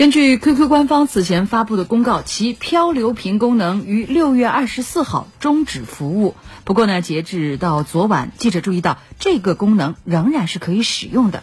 [0.00, 6.36] 根据 QQ 官方此前发布的公告，其漂流瓶功能于六月二十四号终止服务。
[6.64, 11.42] 不过呢，截止到昨晚，记者注意到这个功能仍然是可以使用的。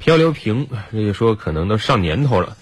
[0.00, 2.56] 漂流瓶，这个说可能都上年头了。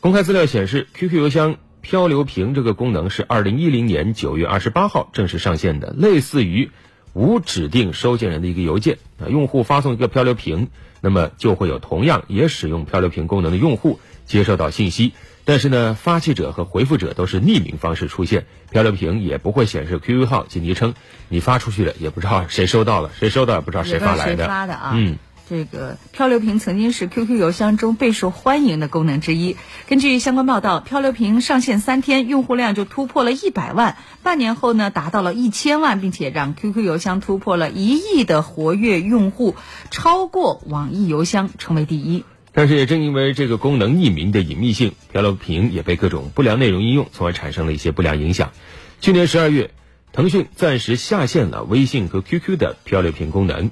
[0.00, 6.70] 公开资料显示，QQ 邮箱漂流瓶这个功能是二零一零年九月二十八号正式上线的，类似于
[7.14, 10.68] 无指定收件人的一个邮件啊，用户发送一个漂流瓶，
[11.00, 13.98] 那么就会有同样也使用漂流瓶功能的用户。
[14.26, 15.12] 接收到信息，
[15.44, 20.94] 但是呢，发起者和回复者都是匿名方式出现，漂流瓶也不会显示 QQ 号及昵称，
[21.28, 24.46] 你发出去了也不知道谁收到了，谁收到也不知道谁发来的。
[24.46, 25.18] 发的啊，嗯，
[25.50, 29.56] 这个漂流瓶曾经是 QQ 邮箱中备受欢迎的功能之一。
[29.88, 39.56] 根据相关报道，漂流瓶上线三天，用户量就突破了一百万，半年后呢，达到了一千万，并且让 QQ 邮箱突破了一亿的活跃用户，
[39.90, 42.24] 超过网易邮箱，成为第一。
[42.54, 48.52] 但是也正因为这个功能匿名的隐秘性，漂流瓶也被各种不良内容应用，从而产生了一些不良影响。
[49.00, 49.70] 去年十二月，
[50.12, 53.70] 腾讯暂时下线了微信和 QQ 的漂流瓶功能，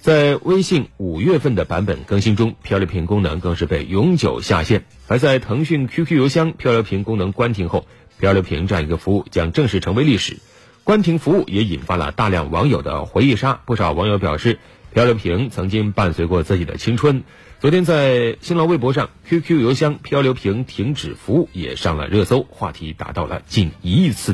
[0.00, 4.84] 在微信五月份的版本更新中，漂流瓶功能更是被永久下线。
[5.08, 7.86] 而在腾讯 QQ 邮箱漂流瓶功能关停后，
[8.20, 10.38] 漂流瓶这样一个服务将正式成为历史。
[10.84, 14.58] 关停服务也引发了大量网友的回忆杀，不少网友表示，
[14.92, 17.22] 漂流瓶曾经伴随过自己的青春。
[17.60, 24.28] 昨天在新浪微博上，QQ 邮箱漂流瓶停止服务也上了热搜，话题达到了近一亿次。